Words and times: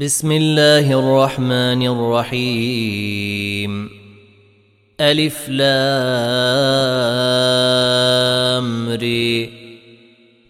بسم 0.00 0.32
الله 0.32 0.98
الرحمن 0.98 1.86
الرحيم 1.86 3.72
ألف 5.00 5.48
لام 5.48 6.88
ري 8.88 9.50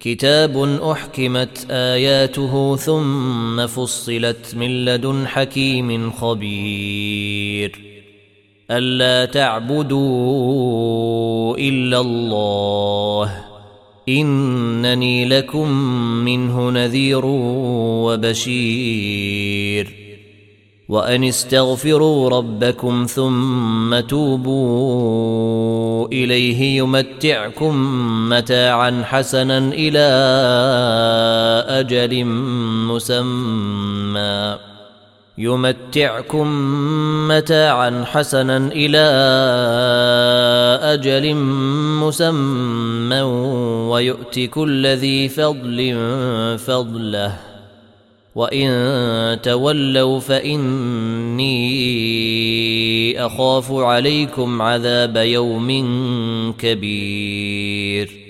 كتاب 0.00 0.80
أحكمت 0.82 1.66
آياته 1.70 2.76
ثم 2.76 3.66
فصلت 3.66 4.54
من 4.54 4.84
لدن 4.84 5.26
حكيم 5.26 6.12
خبير 6.12 7.78
ألا 8.70 9.24
تعبدوا 9.24 9.96
إلا 11.58 12.00
الله 12.00 13.49
إنني 14.18 15.24
لكم 15.24 15.70
منه 16.24 16.70
نذير 16.70 17.22
وبشير. 18.04 19.94
وأن 20.88 21.24
استغفروا 21.24 22.28
ربكم 22.28 23.06
ثم 23.06 24.00
توبوا 24.00 25.30
إليه 26.08 26.78
يمتعكم 26.78 27.74
متاعا 28.28 29.02
حسنا 29.04 29.58
إلى 29.58 30.08
أجل 31.68 32.24
مسمى. 32.86 34.69
يمتعكم 35.40 36.48
متاعا 37.28 38.04
حسنا 38.06 38.56
إلى 38.56 39.06
أجل 40.82 41.34
مسمى 42.04 43.20
ويؤت 43.90 44.40
كل 44.40 44.86
ذي 44.86 45.28
فضل 45.28 45.96
فضله 46.58 47.36
وإن 48.34 49.38
تولوا 49.42 50.20
فإني 50.20 51.56
أخاف 53.26 53.72
عليكم 53.72 54.62
عذاب 54.62 55.16
يوم 55.16 55.70
كبير 56.58 58.29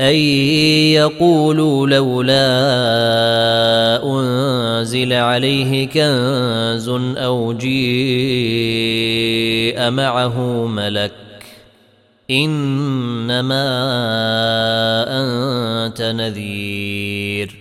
أن 0.00 0.14
يقولوا 0.94 1.86
لولا 1.86 2.44
أنزل 4.04 5.12
عليه 5.12 5.86
كنز 5.86 6.88
أو 7.18 7.52
جيء 7.52 7.74
معه 9.90 10.66
ملك 10.66 11.12
إنما 12.30 13.64
أنت 15.08 16.02
نذير 16.02 17.56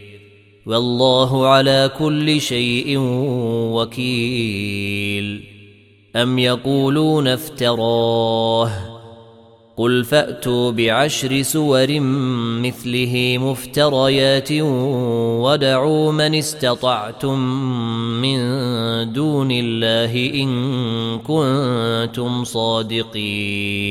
والله 0.66 1.48
على 1.48 1.92
كل 2.00 2.42
شيء 2.42 2.98
وكيل 3.74 5.44
أم 6.16 6.40
يقولون 6.40 7.28
افتراه 7.28 8.93
قل 9.78 10.04
فاتوا 10.04 10.72
بعشر 10.72 11.42
سور 11.42 12.00
مثله 12.62 13.38
مفتريات 13.42 14.52
ودعوا 15.42 16.12
من 16.12 16.36
استطعتم 16.36 17.40
من 18.22 18.38
دون 19.14 19.52
الله 19.52 20.32
ان 20.34 21.20
كنتم 21.20 22.44
صادقين 22.44 23.84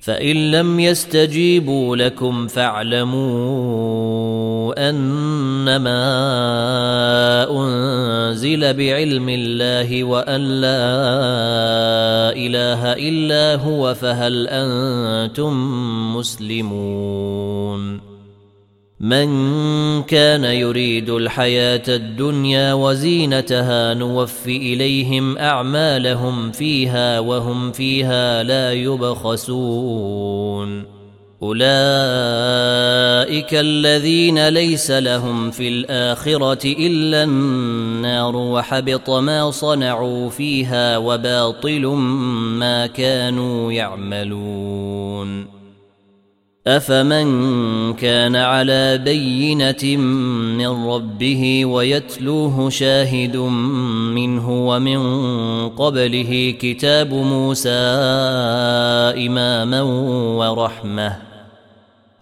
فان 0.00 0.50
لم 0.50 0.80
يستجيبوا 0.80 1.96
لكم 1.96 2.46
فاعلموا 2.46 3.76
أنما 4.72 6.00
أنزل 7.50 8.74
بعلم 8.74 9.28
الله 9.28 10.04
وأن 10.04 10.40
لا 10.40 10.76
إله 12.32 12.92
إلا 12.92 13.54
هو 13.62 13.94
فهل 13.94 14.48
أنتم 14.48 15.52
مسلمون؟ 16.16 18.06
من 19.00 19.28
كان 20.02 20.44
يريد 20.44 21.10
الحياة 21.10 21.82
الدنيا 21.88 22.72
وزينتها 22.72 23.94
نوف 23.94 24.46
إليهم 24.46 25.38
أعمالهم 25.38 26.52
فيها 26.52 27.20
وهم 27.20 27.72
فيها 27.72 28.42
لا 28.42 28.72
يبخسون. 28.72 30.16
اولئك 31.46 31.64
الذين 33.54 34.48
ليس 34.48 34.90
لهم 34.90 35.50
في 35.50 35.68
الاخره 35.68 36.64
الا 36.64 37.22
النار 37.24 38.36
وحبط 38.36 39.10
ما 39.10 39.50
صنعوا 39.50 40.30
فيها 40.30 40.98
وباطل 40.98 41.86
ما 42.58 42.86
كانوا 42.86 43.72
يعملون 43.72 45.56
افمن 46.66 47.26
كان 47.94 48.36
على 48.36 48.98
بينه 48.98 49.96
من 50.56 50.86
ربه 50.88 51.64
ويتلوه 51.66 52.70
شاهد 52.70 53.36
منه 54.16 54.68
ومن 54.68 54.98
قبله 55.68 56.54
كتاب 56.60 57.14
موسى 57.14 57.70
اماما 59.26 59.82
ورحمه 60.38 61.35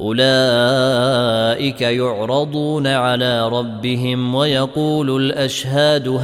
أولئك 0.00 1.80
يعرضون 1.80 2.86
على 2.86 3.48
ربهم 3.48 4.34
ويقول 4.34 5.22
الأشهاد 5.22 6.08
هؤلاء 6.08 6.18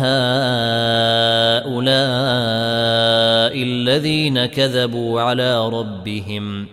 الذين 3.62 4.47
كذبوا 4.47 5.21
على 5.21 5.69
ربهم 5.69 6.67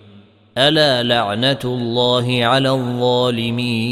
ألا 0.57 1.03
لعنة 1.03 1.59
الله 1.65 2.45
على 2.45 2.69
الظالمين 2.69 3.92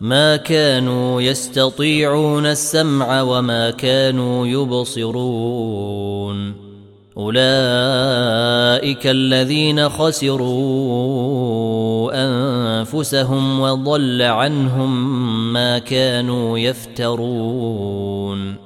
ما 0.00 0.36
كانوا 0.36 1.22
يستطيعون 1.22 2.46
السمع 2.46 3.22
وما 3.22 3.70
كانوا 3.70 4.46
يبصرون. 4.46 6.26
أولئك 7.16 9.06
الذين 9.06 9.88
خسروا 9.88 10.96
أنفسهم 12.14 13.60
وضل 13.60 14.22
عنهم 14.22 15.52
ما 15.52 15.78
كانوا 15.78 16.58
يفترون. 16.58 18.56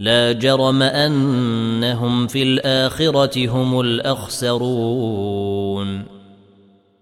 لا 0.00 0.32
جرم 0.32 0.82
أنهم 0.82 2.26
في 2.26 2.42
الآخرة 2.42 3.48
هم 3.48 3.80
الأخسرون. 3.80 5.34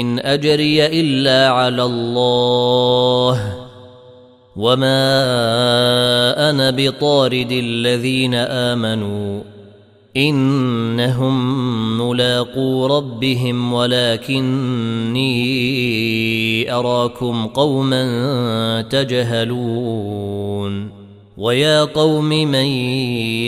إن 0.00 0.18
أجري 0.18 0.86
إلا 0.86 1.48
على 1.48 1.82
الله. 1.82 3.54
وما 4.56 5.10
أنا 6.50 6.70
بطارد 6.70 7.52
الذين 7.52 8.34
آمنوا. 8.34 9.42
إنهم 10.16 11.36
ملاقو 12.08 12.86
ربهم 12.86 13.72
ولكني 13.72 15.32
أراكم 16.72 17.46
قوما 17.46 18.82
تجهلون. 18.82 20.24
ويا 21.36 21.84
قوم 21.84 22.28
من 22.28 22.66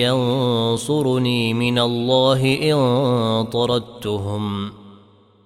ينصرني 0.02 1.54
من 1.54 1.78
الله 1.78 2.58
إن 2.62 2.78
طردتهم؟ 3.44 4.72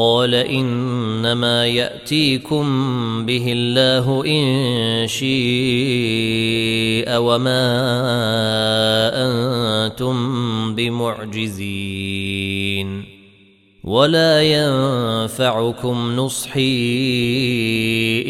قال 0.00 0.34
إنما 0.34 1.66
يأتيكم 1.66 2.66
به 3.26 3.44
الله 3.52 4.24
إن 4.26 5.06
شيء 5.08 5.28
وما 7.16 7.66
أنتم 9.12 10.16
بمعجزين 10.74 12.10
ولا 13.84 14.42
ينفعكم 14.42 16.16
نصحي 16.16 16.64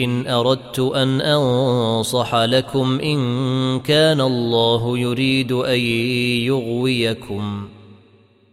إن 0.04 0.26
أردت 0.26 0.78
أن 0.78 1.20
أنصح 1.20 2.34
لكم 2.34 3.00
إن 3.00 3.20
كان 3.80 4.20
الله 4.20 4.98
يريد 4.98 5.52
أن 5.52 5.80
يغويكم 6.50 7.68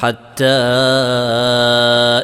حتى 0.00 0.44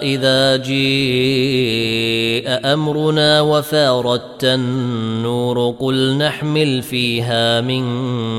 إذا 0.02 0.56
جيء 0.56 2.44
أمرنا 2.72 3.40
وفاردت 3.40 4.44
النور 4.44 5.74
قل 5.80 6.18
نحمل 6.18 6.82
فيها 6.82 7.60
من 7.60 7.84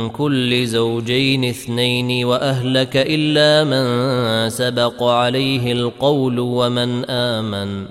كل 0.10 0.67
زوجين 0.67 1.46
اثنين 1.46 2.25
وأهلك 2.25 2.98
إلا 2.98 3.63
من 3.63 4.50
سبق 4.50 5.03
عليه 5.03 5.72
القول 5.72 6.39
ومن 6.39 7.06
آمن 7.10 7.86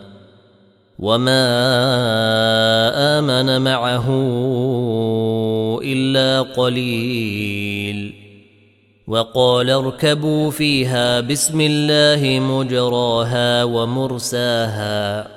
وما 0.98 1.46
آمن 3.18 3.62
معه 3.62 4.06
إلا 5.84 6.42
قليل 6.42 8.15
وقال 9.06 9.70
اركبوا 9.70 10.50
فيها 10.50 11.20
بسم 11.20 11.60
الله 11.60 12.40
مجراها 12.40 13.64
ومرساها. 13.64 15.28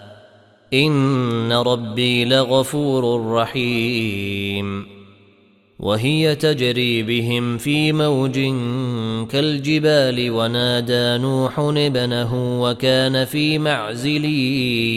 إن 0.73 1.53
ربي 1.53 2.25
لغفور 2.25 3.33
رحيم. 3.33 4.99
وهي 5.79 6.35
تجري 6.35 7.03
بهم 7.03 7.57
في 7.57 7.93
موج 7.93 8.39
كالجبال 9.31 10.31
ونادى 10.31 11.23
نوح 11.23 11.59
ابنه 11.59 12.61
وكان 12.61 13.25
في 13.25 13.59
معزل 13.59 14.25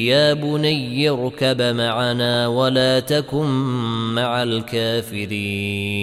يا 0.08 0.32
بني 0.32 1.08
اركب 1.08 1.62
معنا 1.62 2.46
ولا 2.46 3.00
تكن 3.00 3.46
مع 4.14 4.42
الكافرين. 4.42 6.02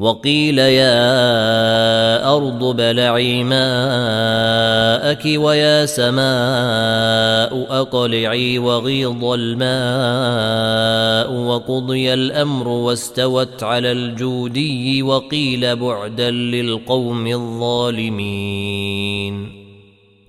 وقيل 0.00 0.58
يا 0.58 0.96
أرض 2.36 2.76
بلعي 2.76 3.44
ماءك 3.44 5.22
ويا 5.26 5.86
سماء 5.86 7.66
أقلعي 7.80 8.58
وغيض 8.58 9.24
الماء 9.24 9.72
وقضي 11.32 12.14
الأمر 12.14 12.68
واستوت 12.68 13.62
على 13.62 13.92
الجودي 13.92 15.02
وقيل 15.02 15.76
بعدا 15.76 16.30
للقوم 16.30 17.26
الظالمين. 17.26 18.40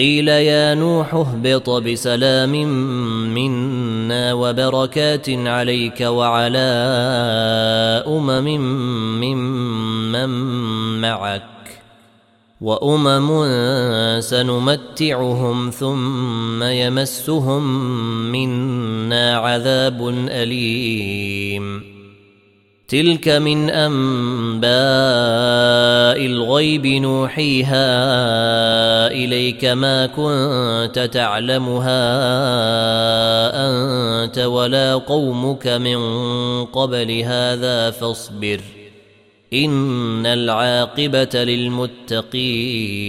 قيل 0.00 0.28
يا 0.28 0.74
نوح 0.74 1.14
اهبط 1.14 1.70
بسلام 1.70 2.52
منا 3.34 4.32
وبركات 4.32 5.30
عليك 5.30 6.00
وعلى 6.00 6.68
أمم 8.06 8.46
ممن 9.20 10.30
معك 11.00 11.42
وأمم 12.60 13.28
سنمتعهم 14.20 15.70
ثم 15.70 16.62
يمسهم 16.62 17.62
منا 18.32 19.36
عذاب 19.36 20.08
أليم 20.28 21.89
تلك 22.90 23.28
من 23.28 23.70
أنباء 23.70 24.70
الغيب 26.26 26.86
نوحيها 26.86 27.86
إليك 29.06 29.64
ما 29.64 30.06
كنت 30.06 30.98
تعلمها 31.12 32.00
أنت 33.68 34.38
ولا 34.38 34.94
قومك 34.94 35.66
من 35.66 36.00
قبل 36.64 37.20
هذا 37.20 37.90
فاصبر 37.90 38.60
إن 39.52 40.26
العاقبة 40.26 41.44
للمتقين 42.14 43.00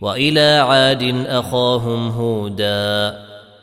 وإلى 0.00 0.64
عاد 0.68 1.24
أخاهم 1.26 2.08
هودا 2.08 3.27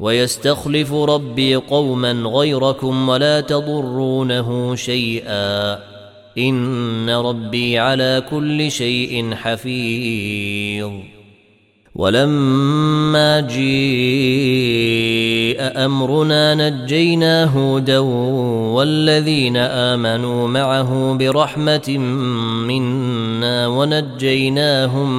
ويستخلف 0.00 0.92
ربي 0.92 1.54
قوما 1.54 2.12
غيركم 2.12 3.08
ولا 3.08 3.40
تضرونه 3.40 4.74
شيئا. 4.74 5.78
إن 6.38 7.10
ربي 7.10 7.78
على 7.78 8.22
كل 8.30 8.70
شيء 8.70 9.34
حفيظ. 9.34 10.90
ولما 11.94 13.40
جيء 13.40 14.76
أمرنا 15.60 16.54
نجينا 16.54 17.44
هودا 17.44 17.98
والذين 17.98 19.56
آمنوا 19.56 20.48
معه 20.48 21.14
برحمة 21.14 21.98
منا 22.68 23.66
ونجيناهم 23.66 25.10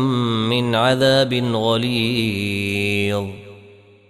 من 0.50 0.76
عذاب 0.76 1.34
غليظ. 1.34 3.26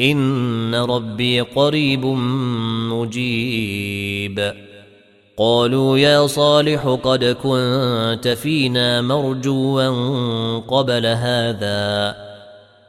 إن 0.00 0.74
ربي 0.74 1.40
قريب 1.40 2.06
مجيب. 2.92 4.52
قالوا 5.36 5.98
يا 5.98 6.26
صالح 6.26 6.98
قد 7.02 7.24
كنت 7.24 8.28
فينا 8.28 9.02
مرجوا 9.02 10.58
قبل 10.58 11.06
هذا. 11.06 12.27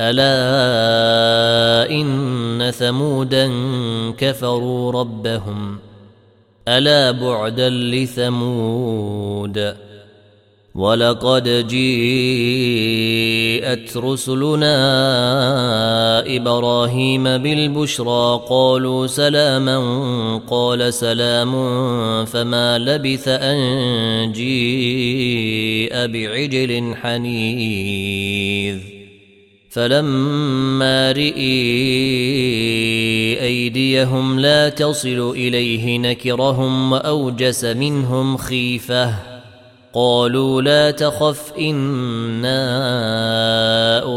ألا 0.00 1.90
إن 1.90 2.70
ثمودا 2.70 3.52
كفروا 4.18 4.92
ربهم 4.92 5.78
ألا 6.68 7.10
بعدا 7.10 7.70
لثمود 7.70 9.76
ولقد 10.74 11.66
جيءت 11.66 11.86
رسلنا 13.96 14.76
إبراهيم 16.36 17.24
بالبشرى 17.24 18.40
قالوا 18.48 19.06
سلاما 19.06 19.78
قال 20.50 20.94
سلام 20.94 21.52
فما 22.24 22.78
لبث 22.78 23.28
أن 23.28 24.32
جيء 24.32 26.06
بعجل 26.06 26.94
حنيذ 26.94 28.95
فلما 29.76 31.12
رئي 31.12 31.36
أيديهم 33.40 34.40
لا 34.40 34.68
تصل 34.68 35.30
إليه 35.36 35.98
نكرهم 35.98 36.92
وأوجس 36.92 37.64
منهم 37.64 38.36
خيفة. 38.36 39.14
قالوا 39.94 40.62
لا 40.62 40.90
تخف 40.90 41.52
إنا 41.58 42.58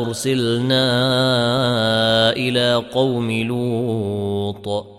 أرسلنا 0.02 0.86
إلى 2.32 2.84
قوم 2.94 3.32
لوط. 3.32 4.99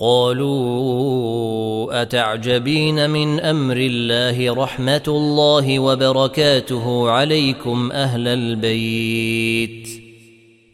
قالوا 0.00 2.02
أتعجبين 2.02 3.10
من 3.10 3.40
أمر 3.40 3.76
الله 3.76 4.54
رحمة 4.54 5.02
الله 5.08 5.78
وبركاته 5.78 7.10
عليكم 7.10 7.92
أهل 7.92 8.28
البيت 8.28 9.88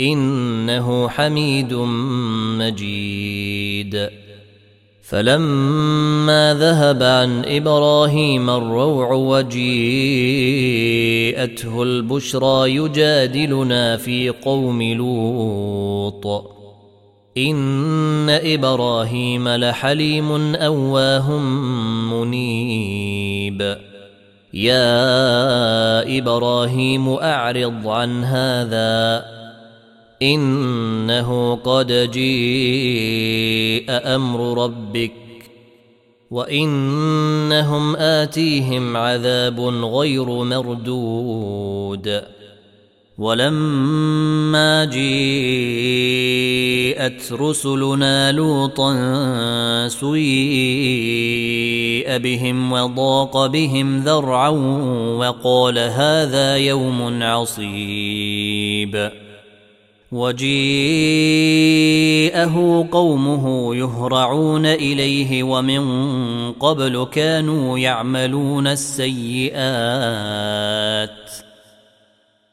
إنه 0.01 1.09
حميد 1.09 1.75
مجيد. 2.59 4.09
فلما 5.03 6.57
ذهب 6.61 7.03
عن 7.03 7.45
إبراهيم 7.45 8.51
الروع 8.51 9.13
وجيءته 9.13 9.53
البشرى 11.83 12.75
يجادلنا 12.75 13.97
في 13.97 14.29
قوم 14.29 14.83
لوط. 14.83 16.54
ان 17.39 18.31
إبراهيم 18.31 19.49
لحليم 19.49 20.55
اواه 20.55 21.39
منيب. 22.13 23.77
يا 24.55 26.19
إبراهيم 26.19 27.09
اعرض 27.09 27.89
عن 27.89 28.25
هذا. 28.25 29.25
انه 30.23 31.55
قد 31.55 32.11
جيء 32.13 33.85
أمر 33.89 34.65
ربك. 34.65 35.13
وانهم 36.31 37.97
اتيهم 37.97 38.97
عذاب 38.97 39.61
غير 39.61 40.25
مردود. 40.25 42.23
ولما 43.19 44.85
جيءت 44.85 44.95
رسلنا 47.33 48.33
لوطا 48.33 48.95
سيء 49.89 50.15
بهم 52.19 52.73
وضاق 52.73 53.47
بهم 53.47 53.99
ذرعا 53.99 54.49
وقال 55.19 55.79
هذا 55.79 56.57
يوم 56.57 57.23
عصيب. 57.23 59.11
وجيءه 60.13 61.29
قومه 62.93 63.75
يهرعون 63.77 64.67
إليه 64.67 65.43
ومن 65.43 65.85
قبل 66.53 67.07
كانوا 67.13 67.79
يعملون 67.79 68.67
السيئات. 68.67 69.55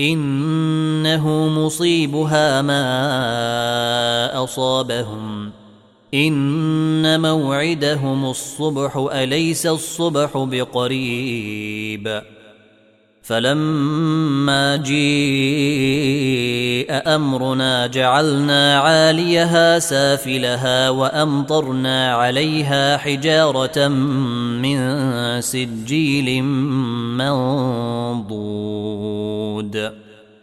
إنه 0.00 1.48
مصيبها 1.48 2.62
ما 2.62 4.44
أصابهم. 4.44 5.50
إن 6.14 7.20
موعدهم 7.20 8.30
الصبح 8.30 9.08
أليس 9.12 9.66
الصبح 9.66 10.30
بقريب؟ 10.36 12.22
فلما 13.22 14.76
جيء 14.76 16.10
أمرنا 16.90 17.86
جعلنا 17.86 18.78
عاليها 18.78 19.78
سافلها 19.78 20.90
وأمطرنا 20.90 22.14
عليها 22.14 22.96
حجارة 22.96 23.88
من 23.88 24.80
سجيل 25.40 26.42
منضود. 26.42 28.49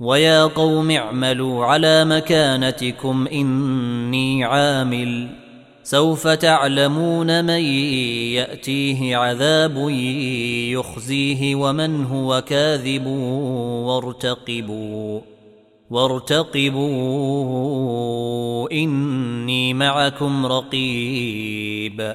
ويا 0.00 0.44
قوم 0.44 0.90
اعملوا 0.90 1.64
على 1.64 2.04
مكانتكم 2.04 3.26
اني 3.26 4.44
عامل 4.44 5.28
سوف 5.82 6.28
تعلمون 6.28 7.44
من 7.44 7.62
ياتيه 8.34 9.16
عذاب 9.16 9.88
يخزيه 10.70 11.54
ومن 11.54 12.04
هو 12.04 12.42
كاذب 12.46 13.06
وارتقبوا 13.86 15.20
وارتقبوا 15.90 16.88
اني 18.72 19.74
معكم 19.74 20.46
رقيب 20.46 22.14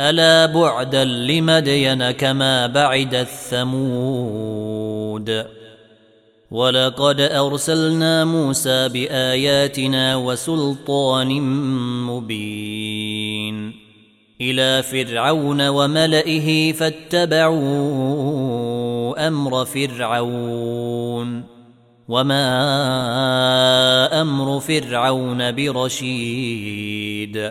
ألا 0.00 0.46
بعدا 0.46 1.04
لمدين 1.04 2.10
كما 2.10 2.66
بعد 2.66 3.14
الثمود؟ 3.14 4.76
ولقد 6.50 7.20
أرسلنا 7.20 8.24
موسى 8.24 8.88
بآياتنا 8.88 10.16
وسلطان 10.16 11.40
مبين. 12.06 13.72
إلى 14.40 14.82
فرعون 14.82 15.68
وملئه 15.68 16.72
فاتبعوا 16.72 17.56
أمر 19.28 19.64
فرعون. 19.64 21.42
وما 22.08 22.52
أمر 24.20 24.60
فرعون 24.60 25.52
برشيد. 25.52 27.50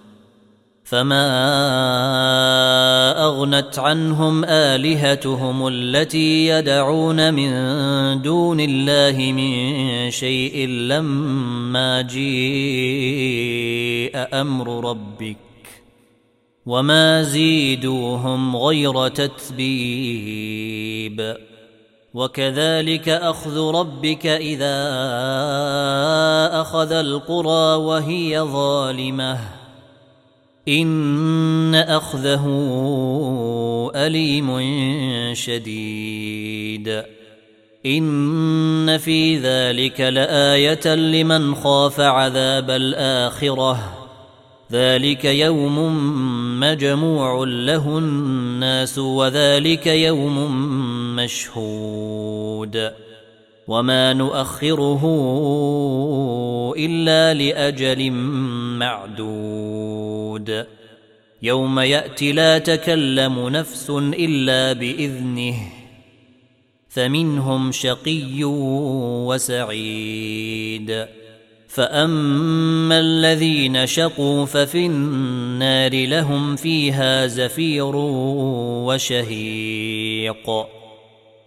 فما 0.91 1.23
اغنت 3.25 3.79
عنهم 3.79 4.43
الهتهم 4.45 5.67
التي 5.67 6.47
يدعون 6.47 7.33
من 7.33 7.51
دون 8.21 8.59
الله 8.59 9.31
من 9.31 10.11
شيء 10.11 10.67
لما 10.67 12.01
جيء 12.01 12.21
أمر 14.41 14.89
ربك 14.89 15.37
وما 16.65 17.23
زيدوهم 17.23 18.57
غير 18.57 19.07
تتبيب 19.07 20.57
وكذلك 22.13 23.09
اخذ 23.09 23.59
ربك 23.59 24.25
اذا 24.27 24.79
اخذ 26.61 26.91
القرى 26.91 27.75
وهي 27.75 28.39
ظالمه 28.39 29.60
إن 30.67 31.75
أخذه 31.75 32.45
أليم 33.95 34.59
شديد. 35.33 37.03
إن 37.85 38.97
في 38.97 39.37
ذلك 39.37 40.01
لآية 40.01 40.95
لمن 40.95 41.55
خاف 41.55 41.99
عذاب 41.99 42.69
الآخرة. 42.69 43.97
ذلك 44.71 45.25
يوم 45.25 45.79
مجموع 46.59 47.43
له 47.47 47.97
الناس 47.97 48.97
وذلك 48.97 49.87
يوم 49.87 50.55
مشهود. 51.15 52.91
وما 53.67 54.13
نؤخره 54.13 55.01
إلا 56.77 57.33
لأجل 57.33 58.11
معدود. 58.79 60.00
يوم 61.41 61.79
يأتي 61.79 62.31
لا 62.31 62.57
تكلم 62.57 63.49
نفس 63.49 63.89
إلا 63.89 64.73
بإذنه 64.73 65.55
فمنهم 66.89 67.71
شقي 67.71 68.43
وسعيد. 69.27 71.05
فأما 71.67 72.99
الذين 72.99 73.87
شقوا 73.87 74.45
ففي 74.45 74.85
النار 74.85 76.07
لهم 76.07 76.55
فيها 76.55 77.27
زفير 77.27 77.91
وشهيق. 78.85 80.49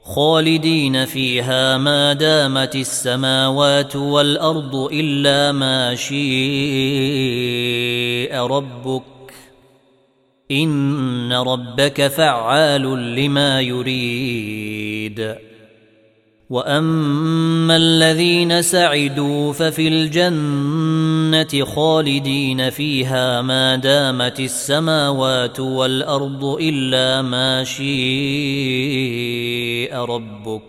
خالدين 0.05 1.05
فيها 1.05 1.79
ما 1.79 2.13
دامت 2.13 2.77
السماوات 2.77 3.97
والأرض 3.97 4.77
إلا 4.93 5.53
ما 5.53 5.95
شيء 8.25 8.47
ربك 8.47 9.03
إن 10.51 11.33
ربك 11.33 12.07
فعال 12.07 13.15
لما 13.15 13.61
يريد. 13.61 15.35
وأما 16.51 17.77
الذين 17.77 18.63
سعدوا 18.63 19.53
ففي 19.53 19.89
الجنة 19.89 21.65
خالدين 21.65 22.71
فيها 22.71 23.43
ما 23.43 23.77
دامت 23.77 24.41
السماوات 24.41 25.61
والأرض 25.61 26.45
إلا 26.61 27.23
ما 27.23 27.65
شيء 27.65 27.85
ربك 29.97 30.63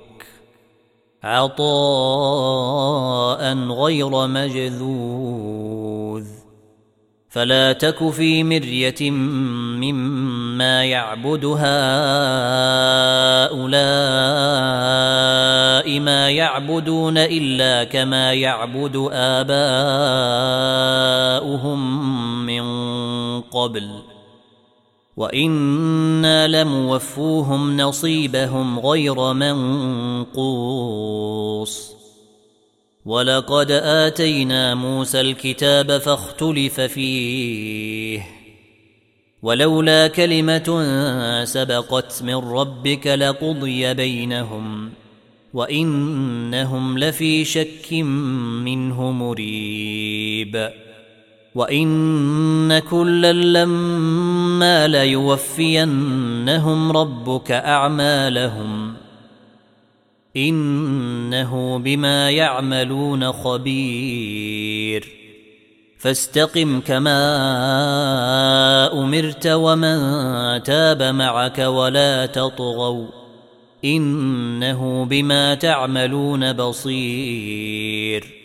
عطاء 1.24 1.64
غير 3.70 4.28
مجذوذ. 4.28 5.85
فلا 7.36 7.74
تك 7.74 8.10
في 8.10 8.44
مرية 8.44 9.12
مما 9.82 10.86
يعبد 10.86 11.46
هؤلاء 11.46 11.60
ما 16.00 16.30
يعبدون 16.30 17.18
إلا 17.18 17.84
كما 17.84 18.34
يعبد 18.34 19.10
آباؤهم 19.12 19.66
من 22.46 22.64
قبل. 23.42 23.90
وإنا 25.18 26.48
لموفوهم 26.48 27.78
نصيبهم 27.78 28.80
غير 28.80 29.34
منقوص. 29.34 30.36
ولقد 33.06 33.72
آتينا 33.72 34.76
موسى 34.76 35.22
الكتاب 35.22 35.98
فاختلف 35.98 36.82
فيه. 36.82 38.28
ولولا 39.42 40.08
كلمة 40.08 40.84
سبقت 41.44 42.24
من 42.24 42.36
ربك 42.36 43.08
لقضي 43.08 43.94
بينهم 43.94 44.90
وإنهم 45.54 47.00
لفي 47.00 47.46
شك 47.46 47.94
منه 48.64 49.12
مريب. 49.12 50.70
وإن 51.56 52.80
كلا 52.80 53.34
لما 53.34 54.88
ليوفينهم 54.88 56.02
ربك 56.92 57.52
أعمالهم 57.52 58.85
إنه 60.38 61.80
بما 61.80 62.30
يعملون 62.30 63.32
خبير. 63.32 65.08
فاستقم 65.98 66.80
كما 66.80 67.20
أمرت 68.94 69.48
ومن 69.48 69.98
تاب 70.64 71.04
معك 71.04 71.60
ولا 71.60 72.26
تطغوا. 72.26 73.08
إنه 73.86 75.06
بما 75.06 75.56
تعملون 75.56 76.54
بصير. 76.54 78.45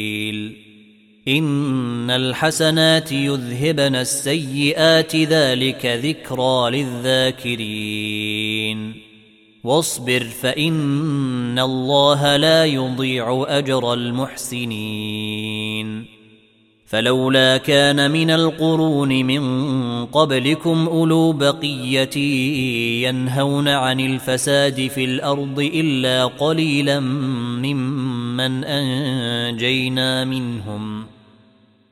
إن 1.27 2.11
الحسنات 2.11 3.11
يذهبن 3.11 3.95
السيئات 3.95 5.15
ذلك 5.15 5.85
ذكرى 5.85 6.83
للذاكرين. 6.83 7.91
واصبر 9.63 10.23
فإن 10.23 11.59
الله 11.59 12.37
لا 12.37 12.65
يضيع 12.65 13.45
أجر 13.47 13.93
المحسنين. 13.93 15.41
فلولا 16.85 17.57
كان 17.57 18.11
من 18.11 18.29
القرون 18.29 19.09
من 19.25 20.05
قبلكم 20.05 20.87
أولو 20.87 21.31
بقية 21.31 22.17
ينهون 23.07 23.67
عن 23.67 23.99
الفساد 23.99 24.87
في 24.87 25.03
الأرض 25.05 25.59
إلا 25.59 26.25
قليلا 26.25 26.99
ممن 26.99 28.63
أنجينا 28.63 30.25
منهم. 30.25 31.10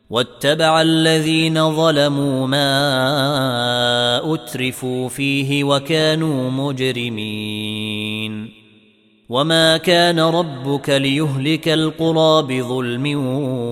واتبع 0.09 0.81
الذين 0.81 1.75
ظلموا 1.75 2.47
ما 2.47 4.33
أترفوا 4.33 5.09
فيه 5.09 5.63
وكانوا 5.63 6.51
مجرمين. 6.51 8.49
وما 9.29 9.77
كان 9.77 10.19
ربك 10.19 10.89
ليهلك 10.89 11.67
القرى 11.67 12.41
بظلم 12.41 13.25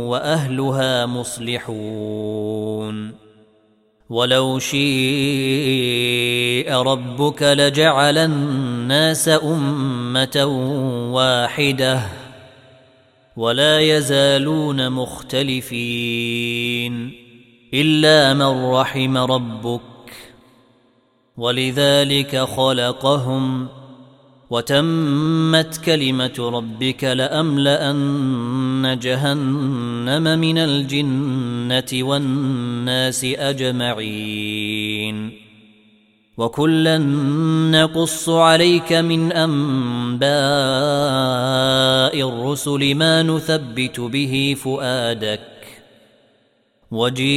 وأهلها 0.07 1.05
مصلحون. 1.05 2.47
ولو 4.09 4.59
شيء 4.59 4.77
ربك 6.73 7.43
لجعل 7.43 8.17
الناس 8.17 9.29
أمة 9.29 10.45
واحدة. 11.13 12.26
ولا 13.37 13.79
يزالون 13.79 14.89
مختلفين 14.89 16.31
إلا 17.73 18.33
من 18.33 18.71
رحم 18.71 19.17
ربك 19.17 19.81
ولذلك 21.37 22.37
خلقهم 22.37 23.67
وتمت 24.49 25.77
كلمة 25.77 26.35
ربك 26.39 27.03
لأملأن 27.03 28.99
جهنم 29.01 30.39
من 30.39 30.57
الجنة 30.57 32.03
والناس 32.03 33.23
أجمعين 33.23 34.67
وكلا 36.37 36.97
نقص 37.71 38.29
عليك 38.29 38.93
من 38.93 39.31
أنباء 39.31 40.27
الرسل 42.29 42.95
ما 42.95 43.23
نثبت 43.23 43.99
به 43.99 44.55
فؤادك 44.63 45.41
وجيءك 46.91 47.31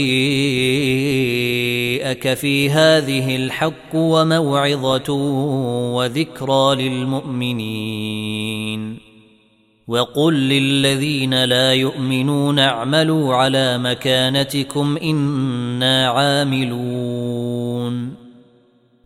في 2.34 2.70
هذه 2.70 3.36
الحق 3.36 3.94
وموعظة 3.94 5.12
وذكرى 5.94 6.74
للمؤمنين 6.88 8.30
وقل 9.88 10.34
للذين 10.34 11.44
لا 11.44 11.72
يؤمنون 11.74 12.58
اعملوا 12.58 13.34
على 13.34 13.78
مكانتكم 13.78 14.96
إنا 14.96 16.08
عاملون 16.08 17.50